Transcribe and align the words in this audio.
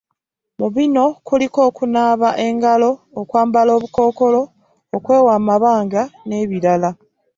Mu 0.59 0.67
bino 0.75 1.03
kuliko; 1.27 1.59
okunaaba 1.69 2.29
engalo, 2.45 2.89
okwambala 3.21 3.69
obukookolo, 3.77 4.41
okwewa 4.95 5.31
amabanga 5.39 6.01
n'ebirala 6.27 6.89